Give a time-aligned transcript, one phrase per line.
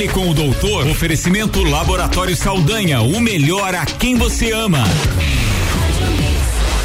[0.00, 0.86] Fale com o doutor.
[0.86, 4.82] Oferecimento Laboratório Saldanha, o melhor a quem você ama.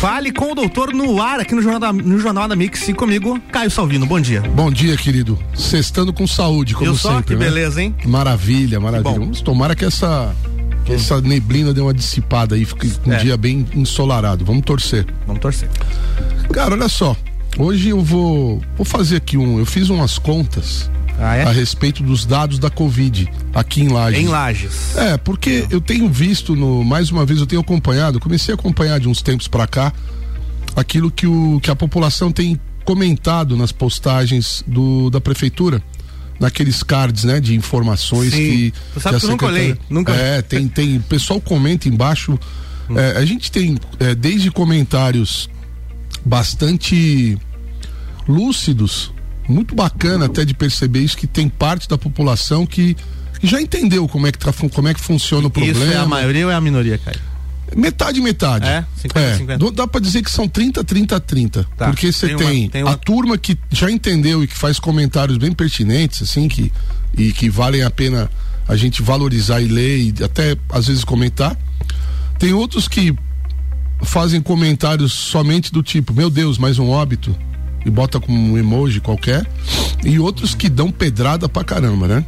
[0.02, 2.93] Fale com o doutor no ar aqui no Jornal da, no Jornal da Mix e
[2.93, 4.06] comigo, Caio Salvino.
[4.06, 4.42] Bom dia.
[4.42, 5.40] Bom dia, querido.
[5.54, 7.09] Sextando com saúde, como Eu sempre.
[7.16, 7.46] só, que né?
[7.46, 7.96] beleza, hein?
[8.05, 9.14] Maravilha, maravilha.
[9.14, 9.20] bom.
[9.21, 10.36] Vamos tomara que essa
[10.84, 13.18] que essa neblina dê uma dissipada aí, fique um É.
[13.20, 14.43] dia bem ensolarado.
[14.43, 15.05] Vamos torcer.
[15.25, 15.70] Vamos torcer.
[16.52, 17.16] Cara, olha só.
[17.57, 21.52] Hoje eu vou vou fazer aqui um, eu fiz umas contas Ah, a é?
[21.52, 24.20] respeito dos dados da Covid aqui em Lages.
[24.20, 24.97] Em Lages.
[24.97, 29.00] É, porque eu tenho visto no, mais uma vez eu tenho acompanhado, comecei a acompanhar
[29.00, 29.93] de uns tempos pra cá
[30.75, 35.81] aquilo que o que a população tem comentado nas postagens do da prefeitura,
[36.39, 38.37] naqueles cards, né, de informações Sim.
[38.37, 40.13] que Tu sabe a que eu nunca olhei, nunca.
[40.13, 42.37] É, tem tem, o pessoal comenta embaixo.
[42.95, 45.49] é, a gente tem é, desde comentários
[46.25, 47.37] bastante
[48.27, 49.13] lúcidos,
[49.48, 52.95] muito bacana até de perceber isso que tem parte da população que,
[53.40, 55.80] que já entendeu como é que tá, como é que funciona o problema.
[55.85, 57.20] Isso é a maioria ou é a minoria, Caio?
[57.76, 58.68] Metade, metade.
[58.68, 58.85] É?
[58.98, 59.71] 50, 50.
[59.71, 61.65] dá- pra dizer que são 30, 30, 30.
[61.76, 61.87] Tá.
[61.87, 65.38] Porque você Tem tem, tem uma- a turma que já entendeu e que faz comentários
[65.38, 66.72] bem pertinentes, assim, que,
[67.18, 68.30] e que valem a pena
[68.68, 71.58] a gente valorizar e ler e até às vezes comentar.
[72.38, 73.14] Tem outros que
[74.04, 77.36] fazem comentários somente do tipo, meu Deus, mais um óbito.
[77.86, 79.45] E bota com um emoji qualquer.
[80.03, 82.25] E outros que dão pedrada pra caramba, né?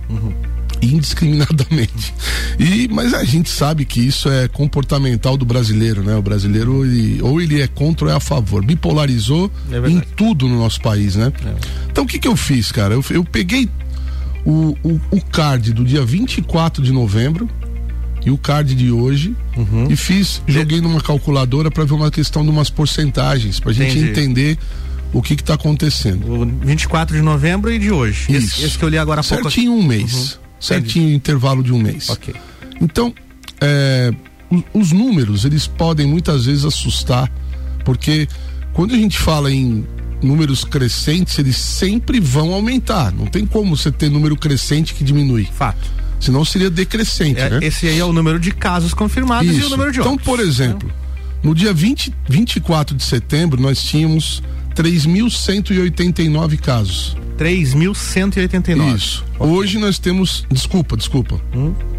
[0.79, 2.13] indiscriminadamente.
[2.59, 6.15] E mas a gente sabe que isso é comportamental do brasileiro, né?
[6.15, 8.63] O brasileiro ele, ou ele é contra ou é a favor.
[8.63, 11.31] Bipolarizou É em tudo no nosso país, né?
[11.91, 12.93] Então o que que eu fiz, cara?
[12.93, 13.69] Eu, eu peguei
[14.45, 17.49] o, o, o card do dia 24 de novembro
[18.25, 19.87] e o card de hoje Uhum.
[19.89, 24.11] e fiz, joguei numa calculadora para ver uma questão de umas porcentagens, pra gente Entendi.
[24.11, 24.57] entender
[25.13, 26.29] o que que tá acontecendo.
[26.41, 28.31] O 24 de novembro e de hoje.
[28.31, 28.65] Esse, Isso.
[28.65, 29.43] esse que eu li agora há pouco.
[29.43, 30.39] Certinho um mês.
[30.59, 32.09] Certinho intervalo de um mês.
[32.09, 32.33] Ok.
[32.81, 33.13] Então,
[33.61, 34.11] é,
[34.73, 37.31] os números, eles podem muitas vezes assustar,
[37.85, 38.27] porque
[38.73, 39.85] quando a gente fala em
[40.21, 43.11] números crescentes, eles sempre vão aumentar.
[43.11, 45.47] Não tem como você ter número crescente que diminui.
[45.51, 45.89] Fato.
[46.19, 47.59] Senão seria decrescente, É, né?
[47.61, 50.25] Esse aí é o número de casos confirmados e o número de Então, óbitos.
[50.25, 50.91] por exemplo,
[51.43, 54.41] no dia 20, 24 de setembro, nós tínhamos
[54.77, 57.17] 3.189 casos.
[57.37, 58.95] 3.189.
[58.95, 59.25] Isso.
[59.39, 60.45] Hoje nós temos.
[60.51, 61.41] Desculpa, desculpa.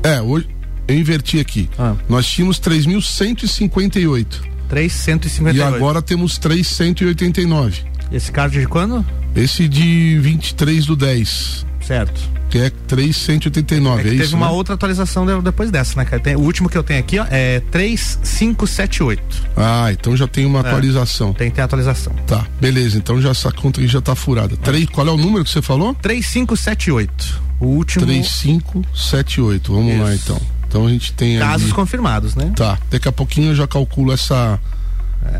[0.02, 0.48] É, hoje.
[0.86, 1.68] Eu inverti aqui.
[1.78, 1.96] Ah.
[2.08, 4.40] Nós tínhamos 3.158.
[4.68, 5.56] 358.
[5.56, 7.82] E agora temos 389.
[8.12, 9.04] Esse card de quando?
[9.34, 12.37] Esse de 23 do 10, Certo.
[12.50, 13.96] Que é 389.
[13.96, 14.36] É É, que teve isso?
[14.36, 14.52] uma né?
[14.52, 16.20] outra atualização de- depois dessa, né, cara?
[16.22, 19.22] Tem- o último que eu tenho aqui, ó, é 3578.
[19.56, 21.32] Ah, então já tem uma atualização.
[21.32, 22.12] Tem que ter atualização.
[22.26, 22.96] Tá, beleza.
[22.98, 24.56] Então já essa conta aqui já tá furada.
[24.56, 25.94] Três, qual é o número que você falou?
[25.94, 27.42] 3578.
[27.60, 28.04] O último.
[28.06, 29.72] 3578.
[29.72, 30.24] Vamos lá Isso.
[30.24, 30.40] então.
[30.68, 31.72] Então a gente tem Casos ali...
[31.72, 32.52] confirmados, né?
[32.54, 34.60] Tá, daqui a pouquinho eu já calculo essa,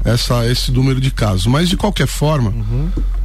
[0.05, 0.13] É.
[0.13, 1.47] essa esse número de casos.
[1.47, 2.53] Mas de qualquer forma,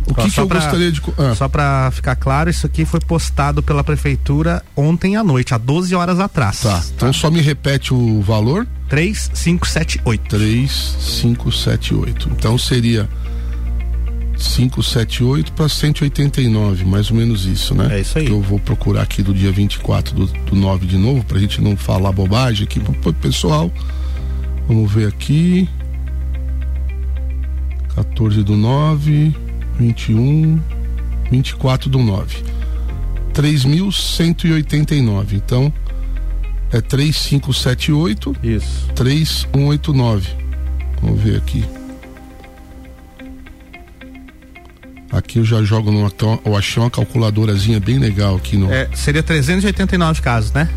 [0.07, 1.01] o que, que eu pra- gostaria de.
[1.17, 5.57] Ah, Só pra ficar claro, isso aqui foi postado pela prefeitura ontem à noite, há
[5.57, 6.61] 12 horas atrás.
[6.61, 10.29] tá, então só me repete o valor: 3578.
[10.29, 12.29] 3578.
[12.31, 13.09] Então seria
[14.37, 17.97] 578 para 189, mais ou menos isso, né?
[17.97, 18.25] É isso aí.
[18.25, 21.61] Que eu vou procurar aqui do dia 24 do, do 9 de novo, pra gente
[21.61, 23.71] não falar bobagem aqui pro pessoal.
[24.67, 25.67] Vamos ver aqui.
[27.95, 29.35] 14 do 9,
[29.79, 30.59] 21,
[31.31, 32.43] 24 do 9.
[33.33, 35.33] 3.189.
[35.33, 35.73] Então,
[36.71, 38.87] é 3578 Isso.
[38.95, 40.27] 3189.
[41.01, 41.63] Vamos ver aqui.
[45.11, 46.11] Aqui eu já jogo numa.
[46.43, 48.71] Eu achei uma calculadorazinha bem legal aqui no.
[48.71, 50.67] É, seria 389 casos, né?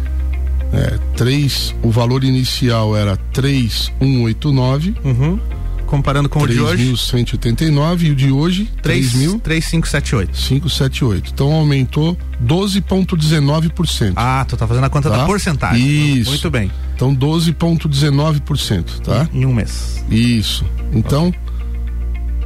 [0.73, 5.41] É, 3, o valor inicial era 3189, Uhum.
[5.87, 10.27] Comparando com o de hoje, 3.189 e o de hoje 3, 3.578.
[10.27, 11.31] 3578.
[11.33, 14.13] Então aumentou 12,19%.
[14.17, 15.19] Ah, tu tá fazendo a conta Tá?
[15.19, 16.19] da porcentagem.
[16.19, 16.31] Isso.
[16.31, 16.71] Muito bem.
[16.95, 19.29] Então 12,19%, tá?
[19.33, 20.05] Em um mês.
[20.11, 20.65] Isso.
[20.93, 21.33] Então,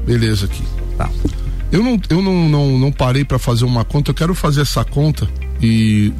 [0.07, 0.63] beleza aqui.
[0.97, 1.09] Tá.
[1.73, 4.85] Eu não, eu não, não, não parei para fazer uma conta, eu quero fazer essa
[4.85, 5.29] conta
[5.63, 6.13] e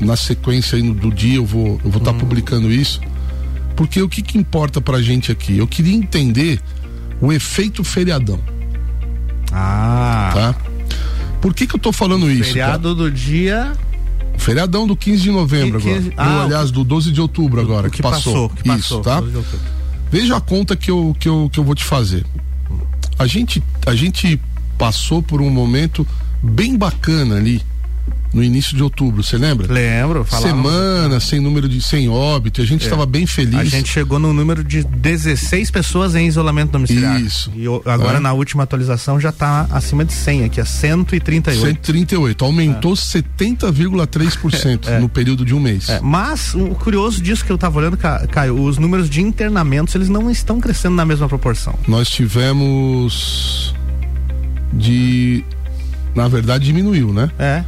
[0.00, 3.00] na sequência do dia eu vou eu vou estar publicando isso.
[3.76, 5.58] Porque o que que importa pra gente aqui?
[5.58, 6.60] Eu queria entender
[7.20, 8.38] o efeito feriadão,
[9.52, 10.30] Ah.
[10.34, 10.54] tá?
[11.40, 12.50] Por que que eu tô falando isso?
[12.50, 13.72] Feriado do dia.
[13.74, 13.84] cara?
[14.38, 16.02] Feriadão do 15 de novembro Que- agora.
[16.02, 18.48] quinze- ah, Ou, aliás, do 12 de outubro agora, o que, passou.
[18.48, 18.78] que passou.
[18.98, 19.20] Isso, tá?
[19.20, 19.60] 12 de outubro.
[20.10, 22.24] Veja a conta que eu, que eu, que eu vou te fazer.
[23.18, 24.40] A gente, a gente
[24.76, 26.06] passou por um momento
[26.42, 27.62] bem bacana ali
[28.34, 29.72] no início de outubro, você lembra?
[29.72, 30.66] Lembro, falávamos.
[30.66, 33.06] Semana sem número de sem óbito, a gente estava é.
[33.06, 33.54] bem feliz.
[33.54, 37.20] A gente chegou no número de 16 pessoas em isolamento domiciliar.
[37.20, 37.52] Isso.
[37.54, 38.20] E agora é.
[38.20, 41.64] na última atualização já está acima de 100 aqui, é 138.
[41.64, 42.96] 138, aumentou é.
[42.96, 44.98] 70,3% é.
[44.98, 45.88] no período de um mês.
[45.88, 46.00] É.
[46.00, 50.28] Mas o curioso disso que eu estava olhando, Caio, os números de internamentos, eles não
[50.28, 51.78] estão crescendo na mesma proporção.
[51.86, 53.72] Nós tivemos
[54.72, 55.44] de
[56.16, 57.30] na verdade diminuiu, né?
[57.38, 57.64] É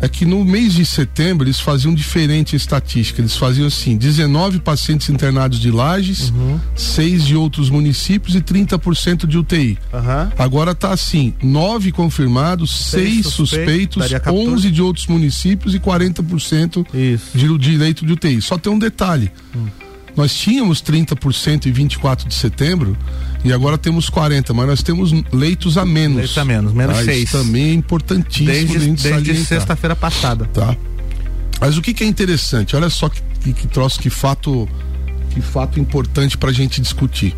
[0.00, 3.20] é que no mês de setembro eles faziam diferente a estatística.
[3.20, 6.58] Eles faziam assim: 19 pacientes internados de Lages, uhum.
[6.74, 9.78] 6 de outros municípios e 30% de UTI.
[9.92, 10.32] Uhum.
[10.38, 16.86] Agora tá assim: 9 confirmados, 6 suspeitos, 11 de outros municípios e 40%
[17.34, 18.40] de, de leito de UTI.
[18.40, 19.30] Só tem um detalhe.
[19.54, 19.66] Hum.
[20.16, 22.96] Nós tínhamos 30% em 24 de setembro
[23.44, 26.18] e agora temos 40, mas nós temos leitos a menos.
[26.18, 27.04] Leitos a menos, menos tá?
[27.04, 27.22] 6.
[27.24, 30.44] Isso também é importantíssimo desde, desde sexta-feira passada.
[30.46, 30.76] Tá.
[31.60, 32.74] Mas o que, que é interessante?
[32.74, 34.68] Olha só que, que, que troço, que fato,
[35.30, 37.36] que fato importante para a gente discutir.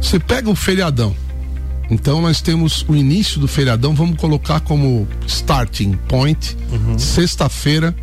[0.00, 1.14] Você pega o feriadão.
[1.90, 6.98] Então nós temos o início do feriadão, vamos colocar como starting point, uhum.
[6.98, 7.96] sexta-feira,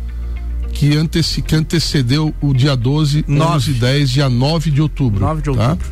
[0.76, 3.56] que, anteci, que antecedeu o dia 12, 9.
[3.56, 5.20] 11 e 10, dia 9 de outubro.
[5.20, 5.70] 9 de tá?
[5.70, 5.86] outubro.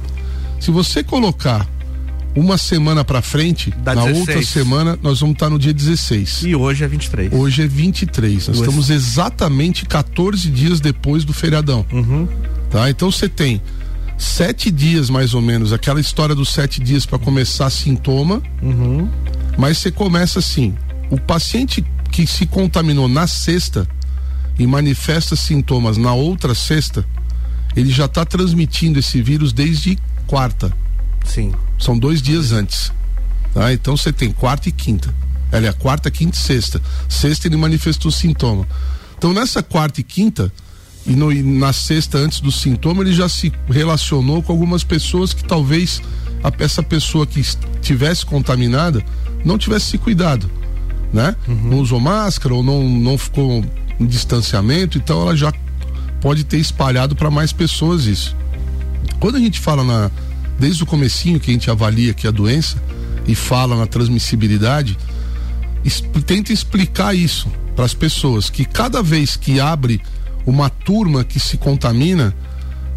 [0.61, 1.67] Se você colocar
[2.37, 4.19] uma semana para frente, Dá na 16.
[4.19, 6.43] outra semana nós vamos estar tá no dia 16.
[6.43, 7.33] E hoje é 23.
[7.33, 8.49] Hoje é 23.
[8.49, 11.87] Nós estamos exatamente 14 dias depois do feriadão.
[11.91, 12.29] Uhum.
[12.71, 12.91] Tá?
[12.91, 13.63] Então você tem
[14.19, 18.43] sete dias mais ou menos, aquela história dos sete dias para começar sintoma.
[18.61, 19.09] Uhum.
[19.57, 20.75] Mas você começa assim:
[21.11, 23.89] o paciente que se contaminou na sexta
[24.59, 27.05] e manifesta sintomas na outra sexta,
[27.77, 30.73] ele já está transmitindo esse vírus desde quarta.
[31.25, 31.53] Sim.
[31.79, 32.93] São dois dias antes.
[33.53, 33.73] Tá?
[33.73, 35.15] Então você tem quarta e quinta.
[35.51, 36.81] Ela é quarta, quinta e sexta.
[37.09, 38.67] Sexta ele manifestou sintoma.
[39.17, 40.53] Então nessa quarta e quinta,
[41.07, 45.35] e, no, e na sexta, antes do sintoma, ele já se relacionou com algumas pessoas
[45.35, 46.01] que talvez
[46.43, 49.05] a, essa pessoa que estivesse contaminada
[49.45, 50.51] não tivesse se cuidado.
[51.13, 51.37] Né?
[51.47, 51.71] Uhum.
[51.71, 53.65] Não usou máscara ou não, não ficou
[53.99, 55.53] em distanciamento, então ela já
[56.21, 58.37] pode ter espalhado para mais pessoas isso.
[59.21, 60.11] Quando a gente fala na
[60.59, 62.83] desde o comecinho que a gente avalia aqui a doença
[63.27, 64.97] e fala na transmissibilidade,
[66.27, 70.01] tenta explicar isso para as pessoas que cada vez que abre
[70.47, 72.35] uma turma que se contamina,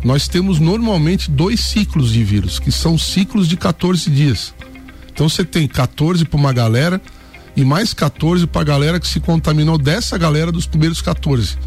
[0.03, 4.53] nós temos normalmente dois ciclos de vírus, que são ciclos de 14 dias.
[5.11, 7.01] Então você tem 14 para uma galera
[7.57, 11.57] e mais 14 para a galera que se contaminou dessa galera dos primeiros 14.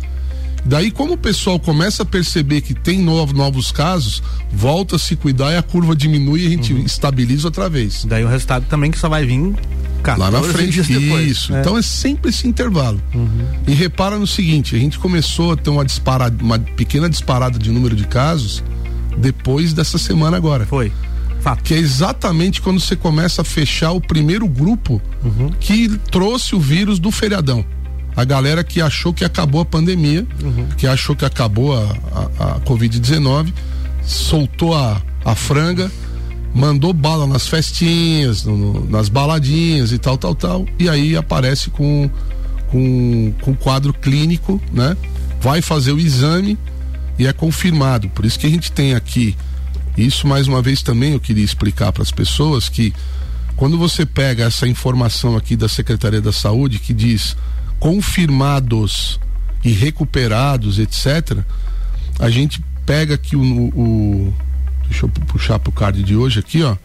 [0.65, 4.23] Daí, como o pessoal começa a perceber que tem novo, novos casos,
[4.53, 6.85] volta a se cuidar e a curva diminui e a gente uhum.
[6.85, 8.05] estabiliza outra vez.
[8.05, 9.55] Daí o resultado também que só vai vir
[10.17, 10.81] lá na frente.
[10.81, 11.55] Isso.
[11.55, 11.61] É.
[11.61, 13.03] Então é sempre esse intervalo.
[13.13, 13.47] Uhum.
[13.67, 17.71] E repara no seguinte: a gente começou a ter uma disparada, uma pequena disparada de
[17.71, 18.63] número de casos
[19.17, 20.67] depois dessa semana agora.
[20.67, 20.93] Foi.
[21.41, 21.63] Fato.
[21.63, 25.51] Que é exatamente quando você começa a fechar o primeiro grupo uhum.
[25.59, 27.65] que trouxe o vírus do feriadão
[28.17, 30.67] a galera que achou que acabou a pandemia, uhum.
[30.77, 33.53] que achou que acabou a, a, a Covid-19,
[34.03, 35.91] soltou a, a franga,
[36.55, 42.11] mandou bala nas festinhas, no, nas baladinhas e tal, tal, tal, e aí aparece com,
[42.69, 44.97] com, com quadro clínico, né?
[45.41, 46.59] Vai fazer o exame
[47.19, 48.09] e é confirmado.
[48.11, 49.37] Por isso que a gente tem aqui,
[49.97, 52.93] isso mais uma vez também eu queria explicar para as pessoas que
[53.57, 57.37] quando você pega essa informação aqui da Secretaria da Saúde que diz
[57.79, 59.21] confirmados
[59.65, 61.39] e recuperados, etc.,
[62.19, 64.35] a gente pega aqui o, o
[64.89, 66.77] deixa eu puxar pro card de hoje aqui, ó.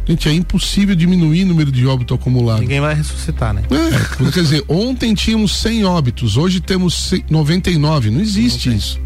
[0.07, 2.61] gente, é impossível diminuir o número de óbitos acumulado.
[2.61, 3.63] Ninguém vai ressuscitar, né?
[3.69, 8.99] É, quer dizer, ontem tínhamos 100 óbitos, hoje temos 99, não existe não isso.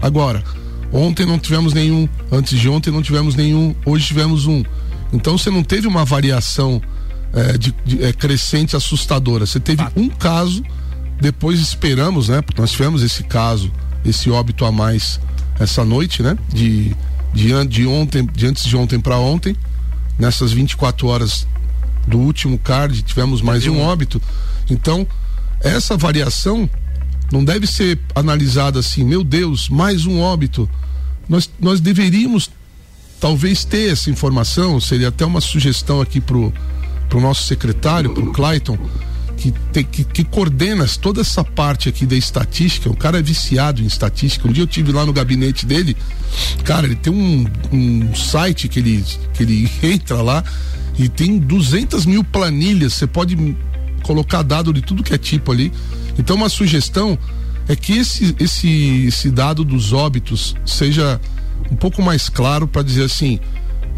[0.00, 0.44] Agora,
[0.92, 4.62] ontem não tivemos nenhum, antes de ontem não tivemos nenhum, hoje tivemos um.
[5.10, 6.82] Então você não teve uma variação
[7.32, 9.46] é, de, de é, crescente assustadora.
[9.46, 10.62] Você teve um caso,
[11.18, 12.42] depois esperamos, né?
[12.42, 13.72] Porque nós tivemos esse caso
[14.04, 15.20] esse óbito a mais
[15.58, 16.36] essa noite, né?
[16.48, 16.94] De,
[17.32, 19.56] de, de ontem, de antes de ontem para ontem,
[20.18, 21.46] nessas 24 horas
[22.06, 24.20] do último card, tivemos mais um óbito.
[24.70, 25.06] Então,
[25.60, 26.68] essa variação
[27.30, 30.68] não deve ser analisada assim, meu Deus, mais um óbito.
[31.28, 32.50] Nós, nós deveríamos
[33.20, 36.52] talvez ter essa informação, seria até uma sugestão aqui pro,
[37.08, 38.78] pro nosso secretário, pro Clayton,
[39.38, 42.90] que, te, que, que, coordena toda essa parte aqui da estatística.
[42.90, 44.48] O cara é viciado em estatística.
[44.48, 45.96] Um dia eu tive lá no gabinete dele,
[46.64, 50.44] cara, ele tem um, um site que ele, que ele entra lá
[50.98, 52.94] e tem 200 mil planilhas.
[52.94, 53.56] Você pode
[54.02, 55.72] colocar dado de tudo que é tipo ali.
[56.18, 57.16] Então, uma sugestão
[57.68, 61.20] é que esse, esse, esse dado dos óbitos seja
[61.70, 63.38] um pouco mais claro para dizer assim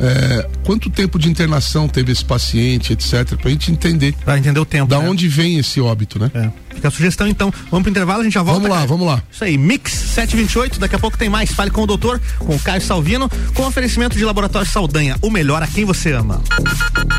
[0.00, 4.14] é, quanto tempo de internação teve esse paciente, etc, pra gente entender.
[4.24, 4.88] Pra entender o tempo.
[4.88, 5.08] Da né?
[5.08, 6.30] onde vem esse óbito, né?
[6.34, 6.50] É.
[6.74, 7.52] Fica a sugestão então.
[7.70, 8.60] Vamos pro intervalo, a gente já volta.
[8.60, 9.22] Vamos lá, vamos lá.
[9.30, 11.52] Isso aí, Mix 728, daqui a pouco tem mais.
[11.52, 15.62] Fale com o doutor, com o Caio Salvino, com oferecimento de Laboratório Saldanha, o melhor
[15.62, 16.42] a quem você ama.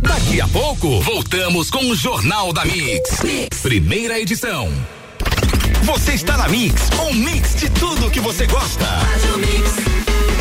[0.02, 3.22] Daqui a pouco, voltamos com o Jornal da mix.
[3.24, 3.60] mix.
[3.62, 4.70] Primeira edição.
[5.84, 8.86] Você está na Mix, um mix de tudo que você gosta.
[8.86, 10.41] Faz o mix.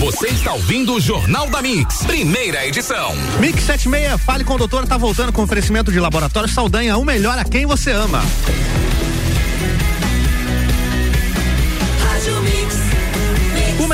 [0.00, 3.14] Você está ouvindo o Jornal da Mix, primeira edição.
[3.38, 7.38] Mix 76, fale com o doutor, tá voltando com oferecimento de laboratório Saldanha, o melhor
[7.38, 8.22] a quem você ama.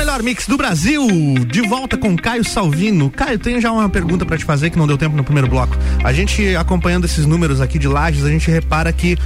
[0.07, 1.05] Melhor mix do Brasil,
[1.51, 3.11] de volta com Caio Salvino.
[3.11, 5.77] Caio, tenho já uma pergunta para te fazer que não deu tempo no primeiro bloco.
[6.01, 9.17] A gente acompanhando esses números aqui de lajes, a gente repara que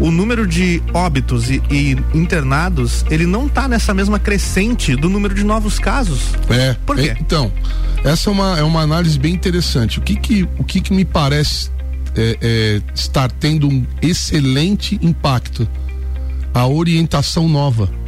[0.00, 5.34] o número de óbitos e, e, internados, ele não tá nessa mesma crescente do número
[5.34, 6.30] de novos casos.
[6.48, 6.74] É.
[6.86, 7.10] Por quê?
[7.10, 7.52] É, então,
[8.02, 9.98] essa é uma, é uma análise bem interessante.
[9.98, 11.70] O que que, o que, que me parece
[12.16, 15.68] é, é, estar tendo um excelente impacto?
[16.54, 18.01] A orientação nova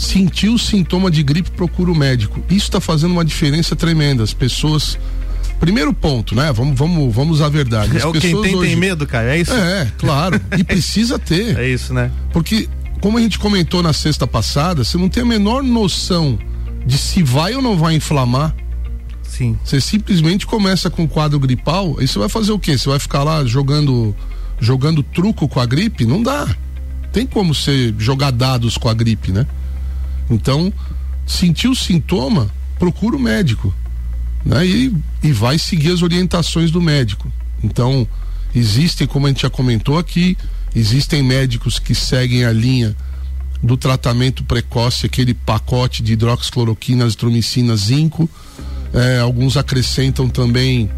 [0.00, 2.42] sentiu sintoma de gripe, procura o médico.
[2.48, 4.22] Isso está fazendo uma diferença tremenda.
[4.22, 4.98] As pessoas.
[5.58, 6.50] Primeiro ponto, né?
[6.52, 7.98] Vamos, vamos, vamos à verdade.
[7.98, 8.70] As é o quem tem hoje...
[8.70, 9.52] tem medo, cara, é isso?
[9.52, 10.40] É, claro.
[10.56, 11.58] E precisa ter.
[11.58, 12.10] É isso, né?
[12.32, 12.66] Porque,
[13.02, 16.38] como a gente comentou na sexta passada, você não tem a menor noção
[16.86, 18.56] de se vai ou não vai inflamar.
[19.22, 19.58] Sim.
[19.62, 22.78] Você simplesmente começa com quadro gripal, aí você vai fazer o quê?
[22.78, 24.16] Você vai ficar lá jogando
[24.58, 26.06] jogando truco com a gripe?
[26.06, 26.48] Não dá.
[27.12, 29.46] Tem como você jogar dados com a gripe, né?
[30.30, 30.72] Então,
[31.26, 33.74] sentiu sintoma, procura o médico.
[34.44, 34.66] Né?
[34.66, 37.30] E, e vai seguir as orientações do médico.
[37.62, 38.06] Então,
[38.54, 40.36] existem, como a gente já comentou aqui,
[40.74, 42.96] existem médicos que seguem a linha
[43.62, 48.28] do tratamento precoce, aquele pacote de hidroxicloroquina, azitromicina, zinco.
[48.94, 50.90] É, alguns acrescentam também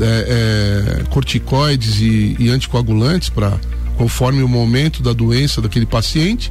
[0.00, 3.58] é, é, corticoides e, e anticoagulantes para
[3.96, 6.50] conforme o momento da doença daquele paciente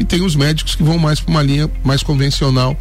[0.00, 2.74] e tem os médicos que vão mais para uma linha mais convencional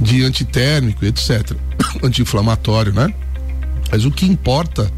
[0.00, 1.52] de antitérmico, etc.
[2.02, 3.12] Anti-inflamatório, né?
[3.92, 4.90] Mas o que importa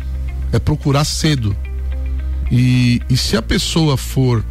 [0.52, 1.54] é procurar cedo.
[2.50, 4.44] E, e se a pessoa for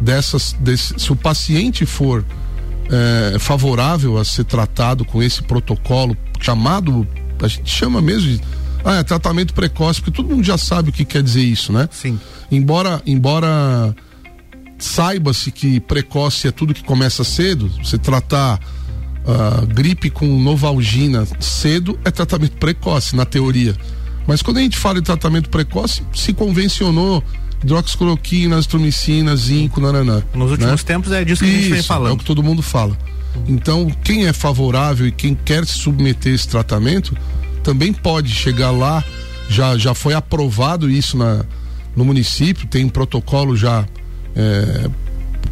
[0.00, 2.24] dessas, desse, se o paciente for
[2.90, 7.06] é, favorável a ser tratado com esse protocolo chamado,
[7.40, 8.40] a gente chama mesmo de
[8.82, 11.88] ah, é tratamento precoce, porque todo mundo já sabe o que quer dizer isso, né?
[11.90, 12.18] Sim.
[12.50, 13.94] Embora, embora
[14.84, 18.60] saiba-se que precoce é tudo que começa cedo, você tratar
[19.24, 23.74] uh, gripe com novalgina cedo é tratamento precoce, na teoria.
[24.26, 27.22] Mas quando a gente fala de tratamento precoce, se convencionou
[27.62, 30.22] hidroxicloroquina, azitromicina, zinco, nananã.
[30.34, 30.86] Nos últimos né?
[30.86, 32.10] tempos é disso que Isso, a gente vem falando.
[32.10, 32.96] É o que todo mundo fala.
[33.48, 37.16] Então, quem é favorável e quem quer se submeter a esse tratamento,
[37.62, 39.02] também pode chegar lá.
[39.48, 41.44] Já, já foi aprovado isso na,
[41.96, 43.86] no município, tem um protocolo já,
[44.34, 44.90] é,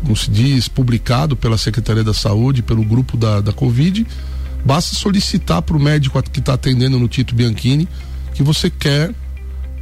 [0.03, 4.07] como se diz, publicado pela Secretaria da Saúde, pelo grupo da, da Covid.
[4.65, 7.89] Basta solicitar para o médico que está atendendo no Tito Bianchini
[8.35, 9.13] que você quer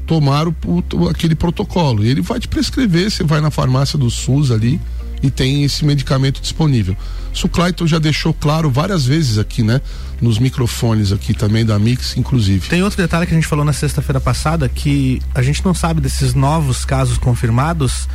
[0.06, 2.04] tomar o, o, aquele protocolo.
[2.04, 4.80] Ele vai te prescrever, você vai na farmácia do SUS ali
[5.22, 6.96] e tem esse medicamento disponível.
[7.32, 9.80] Isso o Clayton já deixou claro várias vezes aqui, né?
[10.20, 12.68] Nos microfones aqui também da Mix, inclusive.
[12.68, 16.00] Tem outro detalhe que a gente falou na sexta-feira passada que a gente não sabe
[16.00, 18.08] desses novos casos confirmados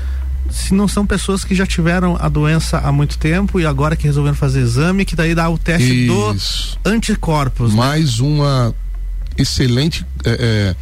[0.50, 4.06] se não são pessoas que já tiveram a doença há muito tempo e agora que
[4.06, 6.78] resolveram fazer exame, que daí dá o teste Isso.
[6.84, 7.72] do anticorpos.
[7.72, 7.78] Né?
[7.78, 8.28] Mais né?
[8.28, 8.76] uma
[9.38, 10.76] excelente é, é,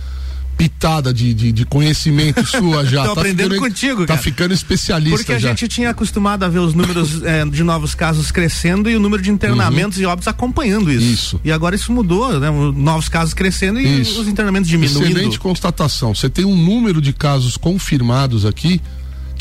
[0.58, 3.03] pitada de, de, de conhecimento sua já.
[3.03, 4.22] Tô tá aprendendo ficando, contigo, Tá cara.
[4.22, 5.50] ficando especialista Porque a já.
[5.50, 9.24] gente tinha acostumado a ver os números é, de novos casos crescendo e o número
[9.24, 10.03] de internamentos uhum.
[10.03, 11.05] e óbitos acompanhando isso.
[11.05, 11.41] Isso.
[11.43, 12.50] E agora isso mudou, né?
[12.75, 14.22] Novos casos crescendo e isso.
[14.22, 15.03] os internamentos diminuindo.
[15.05, 16.13] Excelente constatação.
[16.13, 18.82] Você tem um número de casos confirmados aqui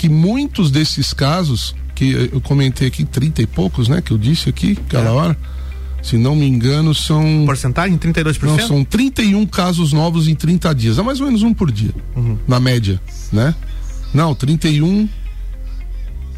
[0.02, 4.02] que muitos desses casos que eu comentei aqui, 30 e poucos, né?
[4.02, 5.12] Que eu disse aqui, aquela é.
[5.12, 5.38] hora
[6.02, 7.44] se não me engano, são.
[7.46, 7.96] Porcentagem?
[7.96, 8.42] 32%?
[8.42, 10.98] Não, são 31 casos novos em 30 dias.
[10.98, 12.36] É mais ou menos um por dia, uhum.
[12.48, 13.00] na média,
[13.32, 13.54] né?
[14.12, 15.08] Não, 31.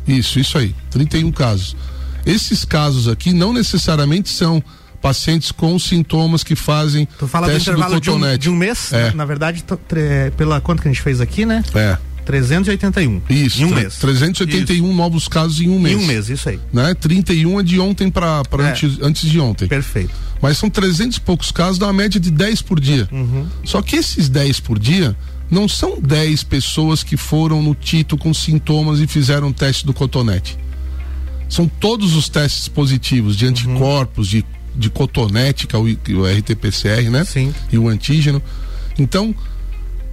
[0.07, 0.75] Isso, isso aí.
[0.91, 1.75] 31 casos.
[2.27, 4.63] Esses casos aqui não necessariamente são
[5.01, 8.43] pacientes com sintomas que fazem tu fala teste do, intervalo do cotonete.
[8.43, 8.93] De um, de um mês?
[8.93, 9.13] É.
[9.13, 9.65] Na verdade,
[10.37, 11.65] pela conta que a gente fez aqui, né?
[11.75, 11.97] É.
[12.25, 13.23] 381.
[13.29, 13.63] Isso.
[13.63, 13.97] Em um mês.
[13.97, 14.97] 381 isso.
[14.97, 15.97] novos casos em um mês.
[15.97, 16.59] Em um mês, isso aí.
[16.73, 16.95] Né?
[16.95, 18.63] 31 é de ontem para é.
[18.63, 19.69] antes, antes de ontem.
[19.69, 20.13] Perfeito.
[20.41, 23.09] Mas são 300 e poucos casos, dá uma média de 10 por dia.
[23.11, 23.47] Uhum.
[23.65, 25.17] Só que esses 10 por dia
[25.51, 30.59] não são 10 pessoas que foram no Tito com sintomas e fizeram teste do cotonete.
[31.49, 34.41] São todos os testes positivos de anticorpos, uhum.
[34.41, 37.25] de, de cotonete, que é o, o RT-PCR, né?
[37.25, 37.55] Sim.
[37.71, 38.43] E o antígeno.
[38.99, 39.35] Então,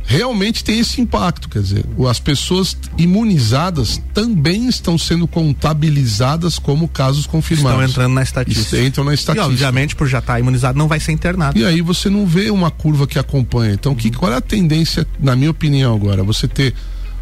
[0.03, 7.25] realmente tem esse impacto, quer dizer, as pessoas imunizadas também estão sendo contabilizadas como casos
[7.25, 7.79] confirmados.
[7.79, 8.81] Estão entrando na estatística.
[8.81, 9.49] Entram na estatística.
[9.49, 11.57] E obviamente por já estar tá imunizado não vai ser internado.
[11.57, 13.73] E aí você não vê uma curva que acompanha.
[13.73, 13.97] Então, uhum.
[13.97, 16.23] que, qual é a tendência, na minha opinião agora?
[16.23, 16.73] Você ter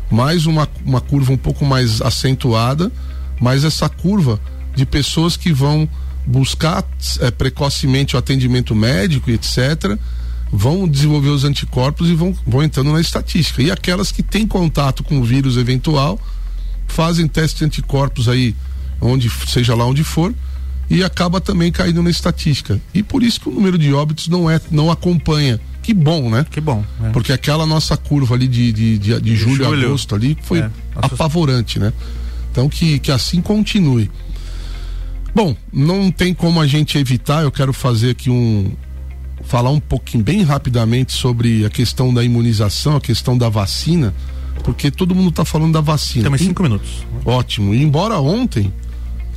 [0.09, 2.91] mais uma, uma curva um pouco mais acentuada,
[3.39, 4.39] mas essa curva
[4.75, 5.87] de pessoas que vão
[6.25, 6.83] buscar
[7.19, 9.97] é, precocemente o atendimento médico, etc
[10.51, 13.61] vão desenvolver os anticorpos e vão, vão entrando na estatística.
[13.61, 16.19] E aquelas que têm contato com o vírus eventual
[16.87, 18.55] fazem teste de anticorpos aí,
[18.99, 20.33] onde seja lá onde for,
[20.89, 22.81] e acaba também caindo na estatística.
[22.93, 25.59] E por isso que o número de óbitos não é não acompanha.
[25.83, 26.45] Que bom, né?
[26.49, 26.83] Que bom.
[27.03, 27.09] É.
[27.09, 30.69] Porque aquela nossa curva ali de, de, de, de, julho, julho, agosto ali foi é.
[30.95, 31.93] apavorante, né?
[32.51, 34.09] Então que, que assim continue.
[35.33, 38.71] Bom, não tem como a gente evitar, eu quero fazer aqui um,
[39.49, 44.13] falar um pouquinho, bem rapidamente, sobre a questão da imunização, a questão da vacina,
[44.63, 46.25] porque todo mundo está falando da vacina.
[46.25, 47.03] Temos cinco minutos.
[47.25, 47.73] Ótimo.
[47.73, 48.71] E embora ontem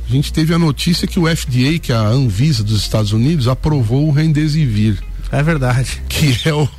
[0.07, 3.47] a gente teve a notícia que o FDA, que é a Anvisa dos Estados Unidos,
[3.47, 5.01] aprovou o Remdesivir.
[5.31, 5.99] É verdade.
[6.07, 6.69] Que é o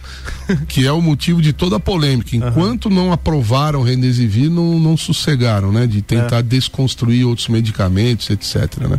[0.69, 2.37] que é o motivo de toda a polêmica.
[2.37, 2.95] Enquanto uhum.
[2.95, 5.89] não aprovaram o Remdesivir, não, não sossegaram, né?
[5.89, 6.43] De tentar é.
[6.43, 8.99] desconstruir outros medicamentos, etc, né?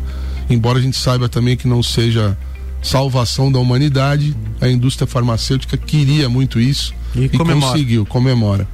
[0.50, 2.38] Embora a gente saiba também que não seja
[2.82, 4.36] salvação da humanidade.
[4.62, 8.68] A indústria farmacêutica queria muito isso e, e conseguiu, comemora.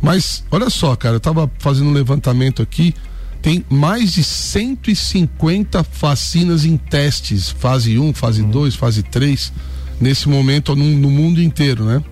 [0.00, 2.94] Mas olha só, cara, eu tava fazendo um levantamento aqui,
[3.40, 8.80] tem mais de 150 vacinas em testes, fase 1, fase 2, uhum.
[8.80, 9.52] fase 3,
[10.00, 12.02] nesse momento no, no mundo inteiro, né?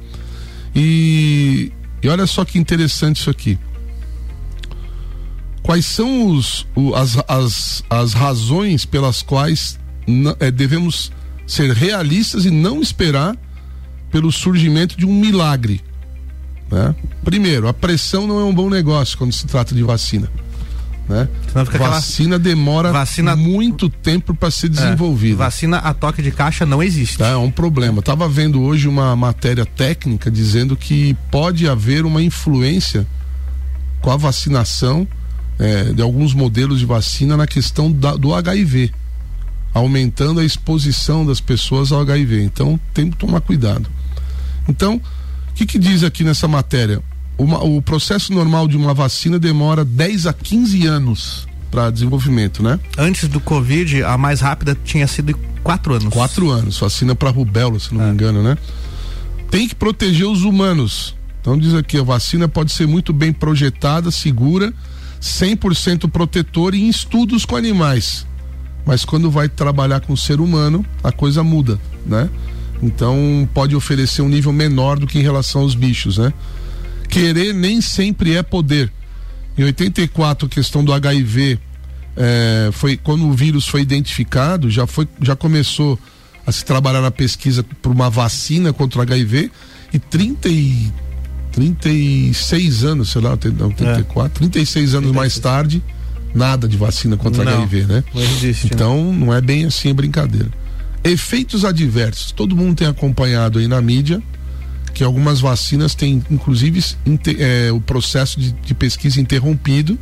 [0.75, 3.59] E, e olha só que interessante isso aqui
[5.65, 9.81] quais são os, o, as, as, as razões pelas quais
[10.41, 11.13] é, devemos
[11.47, 13.37] ser realistas e não esperar
[14.11, 15.81] pelo surgimento de um milagre.
[16.71, 16.95] Né?
[17.25, 20.31] Primeiro, a pressão não é um bom negócio quando se trata de vacina.
[21.09, 21.29] Né?
[21.79, 23.37] Vacina demora vacina...
[23.37, 25.35] muito tempo para ser é, desenvolvida.
[25.35, 27.19] É, vacina a toque de caixa não existe.
[27.19, 28.01] Tá, é um problema.
[28.01, 33.07] Tava vendo hoje uma matéria técnica dizendo que pode haver uma influência
[34.01, 35.07] com a vacinação
[35.59, 38.93] é, de alguns modelos de vacina na questão da, do HIV,
[39.75, 42.45] aumentando a exposição das pessoas ao HIV.
[42.45, 43.91] Então tem que tomar cuidado.
[44.69, 44.97] Então,
[45.51, 47.03] o que, que diz aqui nessa matéria?
[47.37, 52.79] Uma, o processo normal de uma vacina demora 10 a 15 anos para desenvolvimento, né?
[52.97, 56.15] Antes do Covid, a mais rápida tinha sido quatro anos.
[56.15, 58.07] Quatro anos, vacina para rubéola, se não é.
[58.07, 58.57] me engano, né?
[59.51, 61.17] Tem que proteger os humanos.
[61.41, 64.73] Então diz aqui, a vacina pode ser muito bem projetada, segura,
[65.21, 68.25] 100% protetor e em estudos com animais.
[68.87, 72.29] Mas quando vai trabalhar com o ser humano, a coisa muda, né?
[72.83, 76.33] Então pode oferecer um nível menor do que em relação aos bichos, né?
[77.09, 78.93] Querer nem sempre é poder.
[79.57, 81.59] Em 84, a questão do HIV
[82.17, 85.99] é, foi quando o vírus foi identificado, já foi, já começou
[86.47, 89.51] a se trabalhar na pesquisa por uma vacina contra o HIV
[89.93, 90.93] e 30 e
[91.53, 94.49] 36 anos, sei lá, não, 34, é.
[94.49, 95.15] 36 anos 36.
[95.15, 95.83] mais tarde,
[96.35, 98.05] nada de vacina contra não, HIV, né?
[98.13, 100.49] Não existe, então, não é bem assim a brincadeira.
[101.03, 102.33] Efeitos adversos.
[102.33, 104.23] Todo mundo tem acompanhado aí na mídia
[104.95, 106.83] que algumas vacinas têm, inclusive,
[107.39, 109.99] é, o processo de, de, pesquisa interrompido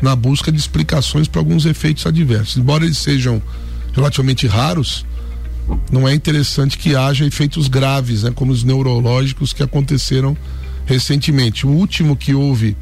[0.00, 2.56] na busca de explicações para alguns efeitos adversos.
[2.56, 3.42] Embora eles sejam
[3.92, 5.04] relativamente raros,
[5.90, 10.36] não é interessante que haja efeitos graves, né, como os neurológicos que aconteceram
[10.86, 11.66] recentemente.
[11.66, 12.76] O último que houve,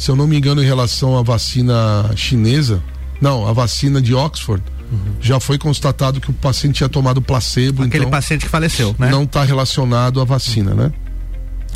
[0.00, 2.82] se eu não me engano, em relação à vacina chinesa,
[3.20, 5.14] não, a vacina de Oxford, Uhum.
[5.20, 7.84] Já foi constatado que o paciente tinha tomado placebo.
[7.84, 9.08] Aquele então paciente que faleceu, né?
[9.08, 10.78] Não está relacionado à vacina, uhum.
[10.78, 10.92] né?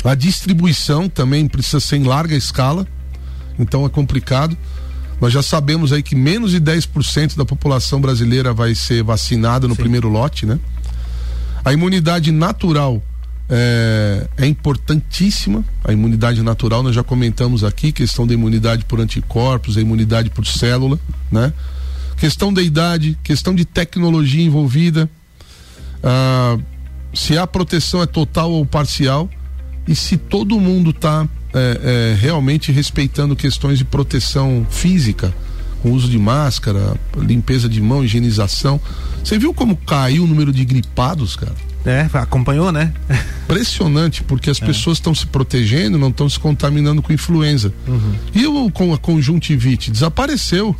[0.03, 2.85] A distribuição também precisa ser em larga escala,
[3.57, 4.57] então é complicado.
[5.21, 9.75] Nós já sabemos aí que menos de 10% da população brasileira vai ser vacinada no
[9.75, 9.81] Sim.
[9.81, 10.59] primeiro lote, né?
[11.63, 13.01] A imunidade natural
[13.49, 15.63] é, é, importantíssima.
[15.83, 20.45] A imunidade natural, nós já comentamos aqui, questão da imunidade por anticorpos, a imunidade por
[20.45, 20.99] célula,
[21.31, 21.53] né?
[22.17, 25.09] questão da idade, questão de tecnologia envolvida,
[26.03, 26.57] ah,
[27.13, 29.29] se a proteção é total ou parcial
[29.87, 35.33] e se todo mundo está é, é, realmente respeitando questões de proteção física,
[35.81, 38.81] com uso de máscara, limpeza de mão, higienização.
[39.23, 41.55] Você viu como caiu o número de gripados, cara?
[41.85, 42.91] É, acompanhou, né?
[43.43, 44.65] Impressionante, porque as é.
[44.65, 47.71] pessoas estão se protegendo, não estão se contaminando com influenza.
[47.87, 48.15] Uhum.
[48.33, 49.91] E o, com a conjuntivite?
[49.91, 50.75] Desapareceu.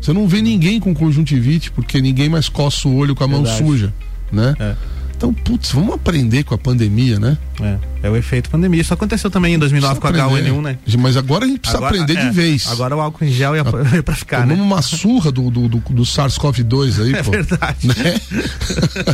[0.00, 3.62] Você não vê ninguém com conjuntivite, porque ninguém mais coça o olho com a Verdade.
[3.62, 3.94] mão suja,
[4.30, 4.54] né?
[4.58, 4.76] É.
[5.16, 7.38] Então, putz, vamos aprender com a pandemia, né?
[7.60, 8.82] É, é o efeito pandemia.
[8.82, 10.78] Isso aconteceu também em 2009 com a H1N1, né?
[10.98, 12.68] Mas agora a gente precisa agora, aprender é, de vez.
[12.70, 13.64] Agora o álcool em gel ia,
[13.96, 14.74] ia pra ficar, Tomamos né?
[14.74, 17.32] uma surra do, do, do, do SARS-CoV-2 aí, é pô.
[17.34, 17.88] É verdade.
[17.88, 18.20] Né?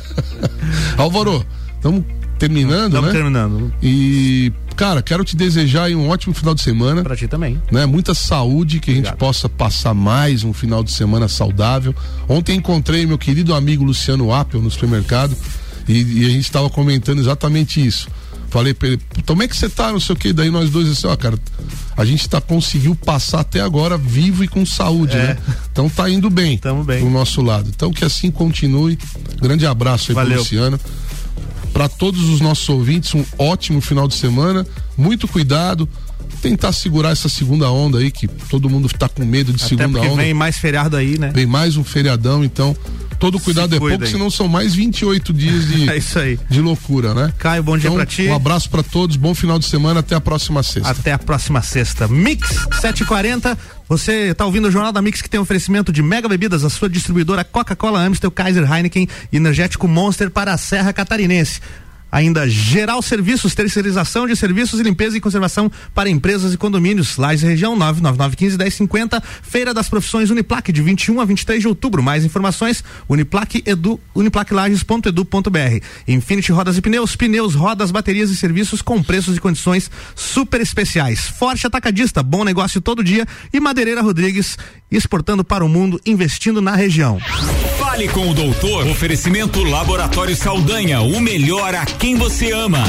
[0.99, 2.05] Álvaro, estamos
[2.37, 3.13] terminando, Estamos né?
[3.13, 3.73] terminando.
[3.81, 7.05] E, cara, quero te desejar um ótimo final de semana.
[7.05, 7.63] Pra ti também.
[7.71, 7.87] Né?
[7.87, 9.07] Muita saúde, que Obrigado.
[9.07, 11.95] a gente possa passar mais um final de semana saudável.
[12.29, 15.37] Ontem encontrei meu querido amigo Luciano Apple no supermercado
[15.89, 18.09] e, e a gente estava comentando exatamente isso.
[18.51, 20.91] Falei pra ele, como é que você tá, não sei o que, daí nós dois
[20.91, 21.39] assim, ó, cara,
[21.97, 25.29] a gente tá, conseguiu passar até agora vivo e com saúde, é.
[25.29, 25.39] né?
[25.73, 26.59] Então tá indo bem.
[26.59, 27.03] Tamo bem.
[27.03, 27.71] Do nosso lado.
[27.75, 28.99] Então que assim continue.
[29.41, 30.33] Grande abraço aí Valeu.
[30.33, 30.79] pro Luciano
[31.73, 34.67] para todos os nossos ouvintes um ótimo final de semana,
[34.97, 35.89] muito cuidado,
[36.41, 40.01] tentar segurar essa segunda onda aí que todo mundo está com medo de Até segunda
[40.01, 40.23] onda.
[40.23, 41.31] Vem mais feriado aí, né?
[41.35, 42.77] Vem mais um feriadão, então
[43.23, 46.37] todo cuidado é pouco, senão são mais 28 dias de, é isso aí.
[46.51, 47.33] de loucura, né?
[47.39, 48.27] Caio, bom dia então, pra ti.
[48.27, 50.91] Um abraço para todos, bom final de semana, até a próxima sexta.
[50.91, 52.09] Até a próxima sexta.
[52.09, 52.49] Mix
[52.81, 53.57] 740.
[53.89, 56.89] Você está ouvindo o Jornal da Mix que tem oferecimento de Mega Bebidas, a sua
[56.89, 61.61] distribuidora Coca-Cola, Amstel, Kaiser, Heineken Energético Monster para a Serra Catarinense.
[62.13, 67.17] Ainda Geral Serviços, terceirização de serviços e limpeza e conservação para empresas e condomínios.
[67.17, 69.23] Lages Região 999151050.
[69.43, 72.03] Feira das Profissões Uniplac de 21 a 23 de outubro.
[72.03, 75.85] Mais informações Uniplac Edu, uniplaclages.edu.br.
[76.07, 81.27] Infinity Rodas e Pneus, pneus, rodas, baterias e serviços com preços e condições super especiais.
[81.29, 84.59] Forte Atacadista, bom negócio todo dia e Madeireira Rodrigues
[84.91, 87.19] exportando para o mundo, investindo na região.
[87.93, 88.87] Fale com o doutor.
[88.87, 92.83] Oferecimento Laboratório Saldanha, o melhor a quem você ama.